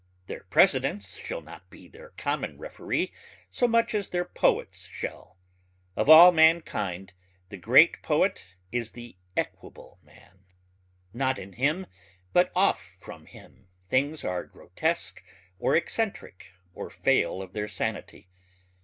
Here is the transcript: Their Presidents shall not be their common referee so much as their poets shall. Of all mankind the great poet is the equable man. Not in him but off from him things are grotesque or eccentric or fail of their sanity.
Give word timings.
Their 0.25 0.45
Presidents 0.45 1.15
shall 1.19 1.41
not 1.41 1.69
be 1.69 1.87
their 1.87 2.09
common 2.17 2.57
referee 2.57 3.11
so 3.51 3.67
much 3.67 3.93
as 3.93 4.09
their 4.09 4.25
poets 4.25 4.87
shall. 4.87 5.37
Of 5.95 6.09
all 6.09 6.31
mankind 6.31 7.13
the 7.49 7.57
great 7.57 8.01
poet 8.01 8.43
is 8.71 8.93
the 8.93 9.15
equable 9.37 9.99
man. 10.01 10.39
Not 11.13 11.37
in 11.37 11.53
him 11.53 11.85
but 12.33 12.51
off 12.55 12.97
from 12.99 13.27
him 13.27 13.67
things 13.83 14.23
are 14.23 14.43
grotesque 14.43 15.21
or 15.59 15.75
eccentric 15.75 16.51
or 16.73 16.89
fail 16.89 17.39
of 17.43 17.53
their 17.53 17.67
sanity. 17.67 18.27